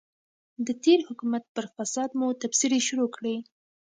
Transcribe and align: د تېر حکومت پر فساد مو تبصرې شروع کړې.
د 0.65 0.67
تېر 0.83 0.99
حکومت 1.07 1.43
پر 1.55 1.65
فساد 1.75 2.09
مو 2.19 2.27
تبصرې 2.41 2.79
شروع 2.87 3.09
کړې. 3.15 3.35